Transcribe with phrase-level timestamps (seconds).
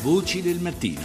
[0.00, 1.00] Voci del mattino.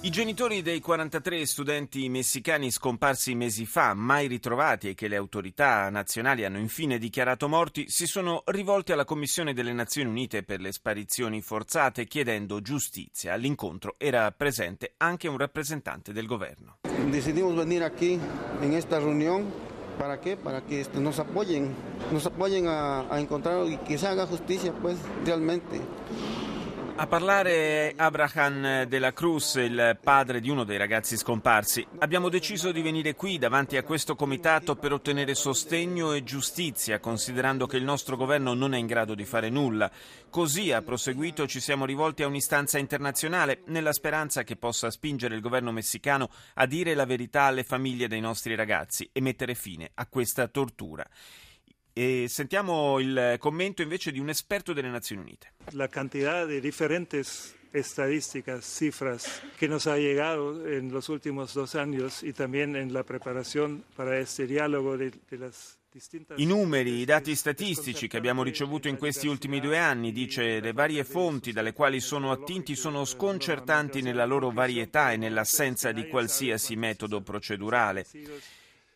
[0.00, 5.88] I genitori dei 43 studenti messicani scomparsi mesi fa, mai ritrovati e che le autorità
[5.90, 10.72] nazionali hanno infine dichiarato morti, si sono rivolti alla Commissione delle Nazioni Unite per le
[10.72, 13.32] sparizioni forzate chiedendo giustizia.
[13.32, 16.78] All'incontro era presente anche un rappresentante del governo.
[17.08, 20.36] Decidimos venire qui in questa riunione ¿Para qué?
[20.36, 21.72] Para que nos apoyen,
[22.10, 25.80] nos apoyen a, a encontrar y que se haga justicia, pues, realmente.
[26.96, 31.84] A parlare Abraham de la Cruz, il padre di uno dei ragazzi scomparsi.
[31.98, 37.66] Abbiamo deciso di venire qui davanti a questo comitato per ottenere sostegno e giustizia, considerando
[37.66, 39.90] che il nostro governo non è in grado di fare nulla.
[40.30, 45.40] Così, ha proseguito, ci siamo rivolti a un'istanza internazionale nella speranza che possa spingere il
[45.40, 50.06] governo messicano a dire la verità alle famiglie dei nostri ragazzi e mettere fine a
[50.06, 51.04] questa tortura.
[51.96, 55.52] E sentiamo il commento invece di un esperto delle Nazioni Unite.
[55.70, 62.24] La quantità di differentes estadísticas, cifras que nos ha llegado en los últimos dos años
[62.24, 65.78] y también en la preparación para este diálogo de, de las
[66.36, 70.72] i numeri, i dati statistici che abbiamo ricevuto in questi ultimi due anni, dice, le
[70.72, 76.74] varie fonti dalle quali sono attinti sono sconcertanti nella loro varietà e nell'assenza di qualsiasi
[76.74, 78.04] metodo procedurale.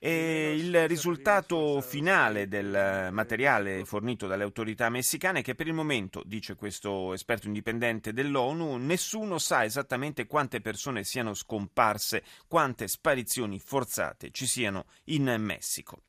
[0.01, 6.23] E il risultato finale del materiale fornito dalle autorità messicane è che per il momento,
[6.25, 14.31] dice questo esperto indipendente dell'ONU, nessuno sa esattamente quante persone siano scomparse, quante sparizioni forzate
[14.31, 16.03] ci siano in Messico.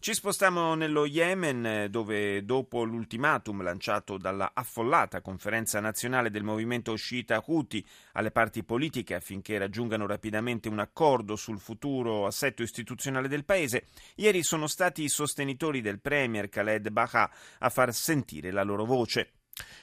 [0.00, 7.42] Ci spostiamo nello Yemen, dove dopo l'ultimatum lanciato dalla affollata conferenza nazionale del movimento sciita
[7.46, 13.44] Houthi alle parti politiche affinché raggiungano rapidamente un accordo sul futuro assetto istituzionale del del
[13.44, 13.84] paese,
[14.16, 19.32] ieri sono stati i sostenitori del premier Khaled Baha a far sentire la loro voce.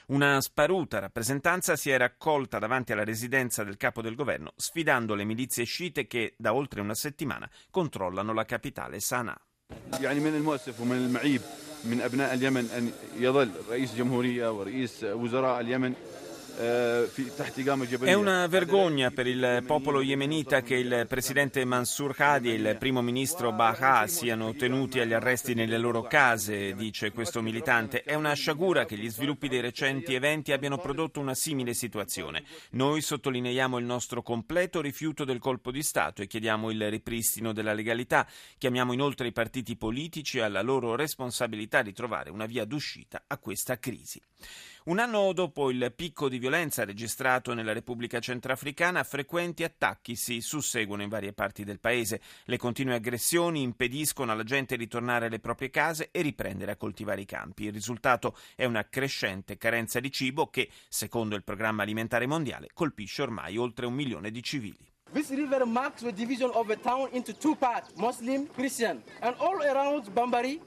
[0.08, 5.24] Una sparuta rappresentanza si è raccolta davanti alla residenza del capo del governo, sfidando le
[5.24, 9.40] milizie sciite che da oltre una settimana controllano la capitale Sana'a.
[16.56, 23.02] È una vergogna per il popolo yemenita che il presidente Mansour Hadi e il primo
[23.02, 28.02] ministro Baha siano tenuti agli arresti nelle loro case, dice questo militante.
[28.02, 32.44] È una sciagura che gli sviluppi dei recenti eventi abbiano prodotto una simile situazione.
[32.70, 37.72] Noi sottolineiamo il nostro completo rifiuto del colpo di Stato e chiediamo il ripristino della
[37.72, 38.28] legalità.
[38.58, 43.76] Chiamiamo inoltre i partiti politici alla loro responsabilità di trovare una via d'uscita a questa
[43.80, 44.20] crisi.
[44.86, 51.00] Un anno dopo il picco di violenza registrato nella Repubblica Centrafricana, frequenti attacchi si susseguono
[51.00, 52.20] in varie parti del paese.
[52.44, 57.22] Le continue aggressioni impediscono alla gente di tornare alle proprie case e riprendere a coltivare
[57.22, 57.64] i campi.
[57.64, 63.22] Il risultato è una crescente carenza di cibo che, secondo il programma alimentare mondiale, colpisce
[63.22, 64.92] ormai oltre un milione di civili.
[65.14, 69.62] This river marks the division of the town into two parts, Muslim, Christian, and all
[69.62, 70.60] around Bambari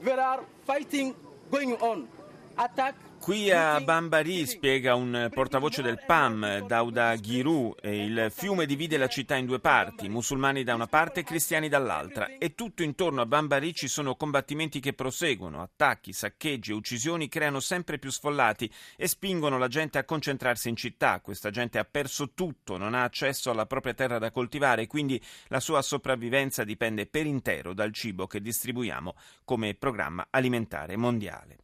[0.00, 1.12] there are fighting
[1.50, 2.06] going on.
[2.54, 9.06] Attack Qui a Bambari, spiega un portavoce del PAM, Dauda Ghiru, il fiume divide la
[9.06, 13.26] città in due parti, musulmani da una parte e cristiani dall'altra, e tutto intorno a
[13.26, 19.58] Bambari ci sono combattimenti che proseguono, attacchi, saccheggi uccisioni creano sempre più sfollati e spingono
[19.58, 21.20] la gente a concentrarsi in città.
[21.20, 25.60] Questa gente ha perso tutto, non ha accesso alla propria terra da coltivare, quindi la
[25.60, 29.14] sua sopravvivenza dipende per intero dal cibo che distribuiamo
[29.44, 31.58] come programma alimentare mondiale.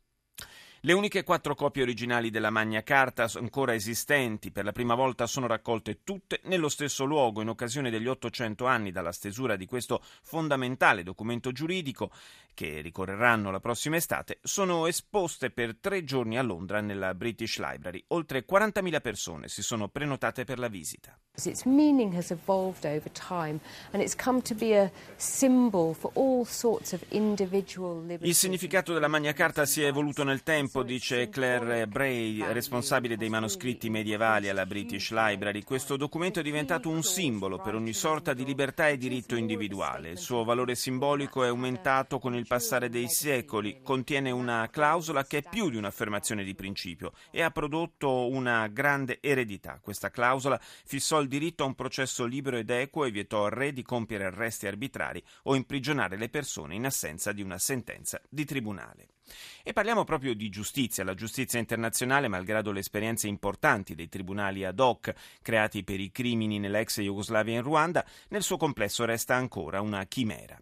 [0.87, 5.47] Le uniche quattro copie originali della Magna Carta ancora esistenti per la prima volta sono
[5.47, 11.03] raccolte tutte nello stesso luogo in occasione degli 800 anni dalla stesura di questo fondamentale
[11.03, 12.11] documento giuridico
[12.55, 18.05] che ricorreranno la prossima estate, sono esposte per tre giorni a Londra nella British Library.
[18.09, 21.19] Oltre 40.000 persone si sono prenotate per la visita.
[21.45, 23.59] Its meaning has evolved over time
[23.91, 28.29] and it's come to be a symbol for all sorts of individual liberties.
[28.29, 33.29] Il significato della Magna Carta si è evoluto nel tempo, dice Claire Bray, responsabile dei
[33.29, 35.63] manoscritti medievali alla British Library.
[35.63, 40.11] Questo documento è diventato un simbolo per ogni sorta di libertà e diritto individuale.
[40.11, 45.39] Il suo valore simbolico è aumentato con il passare dei secoli, contiene una clausola che
[45.39, 49.79] è più di un'affermazione di principio e ha prodotto una grande eredità.
[49.81, 53.73] Questa clausola fissò il diritto a un processo libero ed equo e vietò al re
[53.73, 59.14] di compiere arresti arbitrari o imprigionare le persone in assenza di una sentenza di tribunale.
[59.63, 61.05] E parliamo proprio di giustizia.
[61.05, 65.13] La giustizia internazionale, malgrado le esperienze importanti dei tribunali ad hoc
[65.43, 70.05] creati per i crimini nell'ex Jugoslavia e in Ruanda, nel suo complesso resta ancora una
[70.07, 70.59] chimera.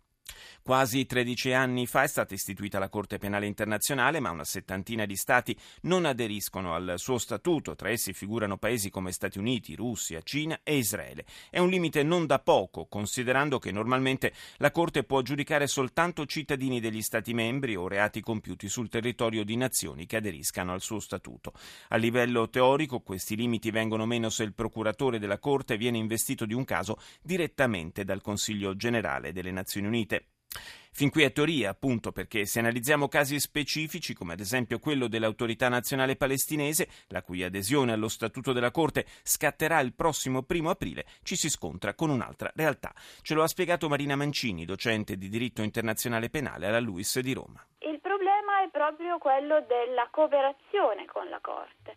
[0.65, 5.17] Quasi 13 anni fa è stata istituita la Corte Penale Internazionale, ma una settantina di
[5.17, 7.75] Stati non aderiscono al suo statuto.
[7.75, 11.25] Tra essi figurano paesi come Stati Uniti, Russia, Cina e Israele.
[11.51, 16.79] È un limite non da poco, considerando che normalmente la Corte può giudicare soltanto cittadini
[16.79, 21.55] degli Stati membri o reati compiuti sul territorio di nazioni che aderiscano al suo statuto.
[21.89, 26.55] A livello teorico questi limiti vengono meno se il procuratore della Corte viene investito di
[26.55, 30.22] un caso direttamente dal Consiglio generale delle Nazioni Unite.
[30.95, 35.71] Fin qui è teoria, appunto, perché se analizziamo casi specifici, come ad esempio quello dell'autorità
[35.71, 41.35] nazionale palestinese, la cui adesione allo Statuto della Corte scatterà il prossimo primo aprile, ci
[41.35, 42.93] si scontra con un'altra realtà.
[43.23, 47.65] Ce lo ha spiegato Marina Mancini, docente di diritto internazionale penale alla LUIS di Roma.
[47.79, 51.92] Il problema è proprio quello della cooperazione con la Corte.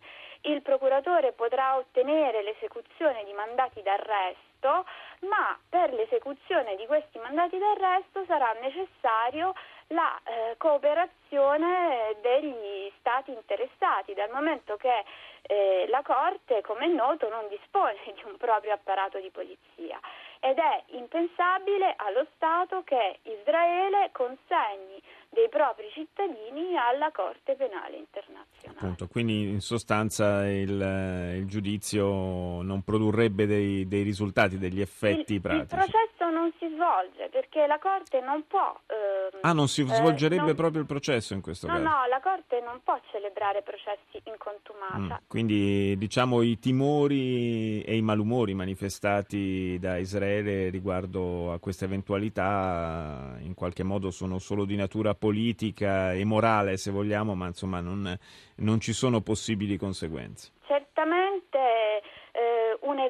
[0.46, 4.84] Il procuratore potrà ottenere l'esecuzione di mandati d'arresto
[5.20, 9.54] ma per l'esecuzione di questi mandati d'arresto sarà necessario
[9.88, 15.04] la eh, cooperazione degli stati interessati, dal momento che
[15.42, 19.98] eh, la Corte, come è noto, non dispone di un proprio apparato di polizia.
[20.40, 25.00] Ed è impensabile allo Stato che Israele consegni
[25.36, 28.78] dei propri cittadini alla Corte Penale Internazionale.
[28.78, 35.40] Appunto, quindi in sostanza il, il giudizio non produrrebbe dei, dei, risultati, degli effetti il,
[35.42, 35.74] pratici.
[35.74, 38.80] Il processo non si svolge perché la Corte non può...
[38.86, 41.84] Ehm, ah, non si svolgerebbe eh, non, proprio il processo in questo no, caso?
[41.84, 45.20] No, la Corte non può celebrare processi in contumacia.
[45.20, 53.36] Mm, quindi diciamo i timori e i malumori manifestati da Israele riguardo a questa eventualità
[53.40, 57.80] in qualche modo sono solo di natura politica politica e morale, se vogliamo, ma insomma
[57.80, 58.16] non,
[58.56, 60.52] non ci sono possibili conseguenze.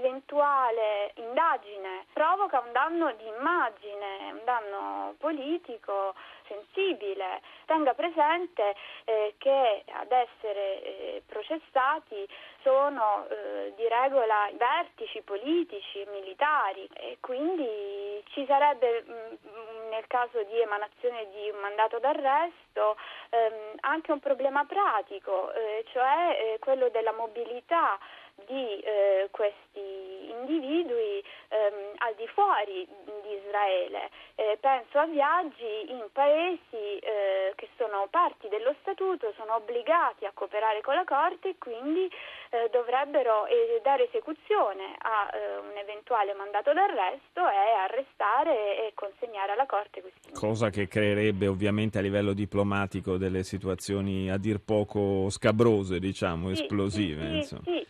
[0.07, 6.15] Un'eventuale indagine provoca un danno di immagine, un danno politico
[6.47, 7.43] sensibile.
[7.65, 12.25] Tenga presente eh, che ad essere eh, processati
[12.63, 20.41] sono eh, di regola vertici politici e militari e quindi ci sarebbe mm, nel caso
[20.45, 22.97] di emanazione di un mandato d'arresto
[23.31, 27.99] ehm, anche un problema pratico, eh, cioè eh, quello della mobilità
[28.45, 32.87] di eh, questi individui ehm, al di fuori
[33.23, 34.11] di Israele.
[34.35, 40.33] Eh, penso a viaggi in paesi eh, che sono parti dello statuto, sono obbligati a
[40.35, 42.11] cooperare con la Corte e quindi
[42.51, 43.47] eh, dovrebbero
[43.83, 50.33] dare esecuzione a eh, un eventuale mandato d'arresto e arrestare e consegnare alla Corte questi
[50.33, 56.63] Cosa che creerebbe ovviamente a livello diplomatico delle situazioni a dir poco scabrose, diciamo, sì,
[56.63, 57.43] esplosive.
[57.43, 57.87] Sì, sì,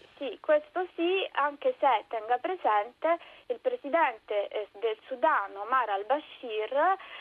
[0.97, 6.73] sì, anche se tenga presente il presidente eh, del Sudan, Omar al-Bashir,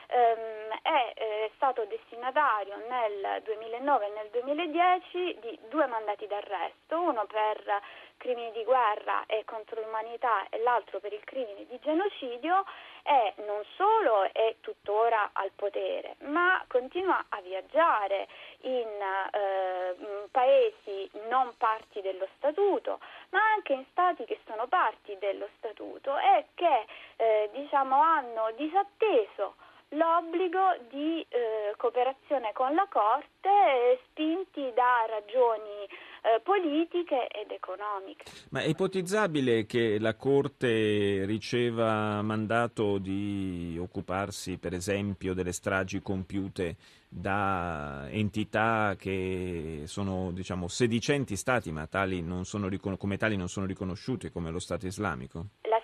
[0.07, 7.25] ehm, è eh, stato destinatario nel 2009 e nel 2010 di due mandati d'arresto, uno
[7.25, 7.81] per
[8.25, 12.65] crimini di guerra e contro l'umanità e l'altro per il crimine di genocidio
[13.03, 18.27] e non solo è tuttora al potere, ma continua a viaggiare
[18.61, 18.87] in
[19.31, 19.95] eh,
[20.31, 22.99] paesi non parti dello statuto,
[23.29, 26.85] ma anche in stati che sono parti dello statuto e che
[27.17, 29.53] eh, diciamo, hanno disatteso
[29.89, 35.87] l'obbligo di eh, cooperazione con la Corte eh, spinti da ragioni
[36.25, 38.23] eh, politiche ed economiche.
[38.49, 46.75] Ma è ipotizzabile che la Corte riceva mandato di occuparsi, per esempio, delle stragi compiute
[47.07, 52.25] da entità che sono diciamo, sedicenti stati, ma tali
[52.67, 55.45] ricon- come tali non sono riconosciuti come lo Stato islamico?
[55.69, 55.74] La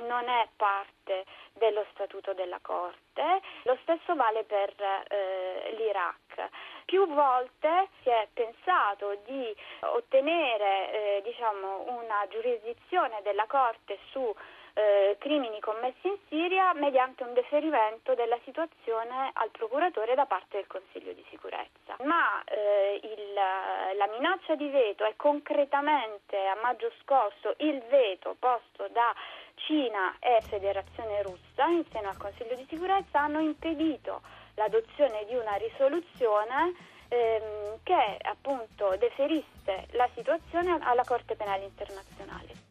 [0.00, 4.72] non è parte dello Statuto della Corte, lo stesso vale per
[5.08, 6.48] eh, l'Iraq.
[6.84, 14.34] Più volte si è pensato di ottenere eh, diciamo, una giurisdizione della Corte su
[14.74, 20.66] eh, crimini commessi in Siria mediante un deferimento della situazione al procuratore da parte del
[20.66, 21.96] Consiglio di sicurezza.
[22.04, 28.88] Ma eh, il, la minaccia di veto è concretamente a maggio scorso il veto posto
[28.88, 29.14] da
[29.66, 34.22] Cina e Federazione Russa in seno al Consiglio di sicurezza hanno impedito
[34.54, 36.74] l'adozione di una risoluzione
[37.08, 42.68] ehm, che appunto deferisse la situazione alla Corte Penale Internazionale.